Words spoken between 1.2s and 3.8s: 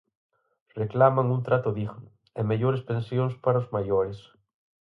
un trato digno, e mellores pensións para os